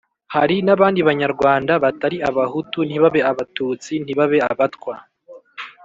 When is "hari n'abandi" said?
0.35-0.99